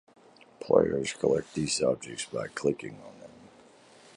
Players 0.61 1.13
collect 1.13 1.53
these 1.53 1.79
objects 1.83 2.25
by 2.25 2.47
clicking 2.47 2.95
on 3.07 3.19
them. 3.19 3.31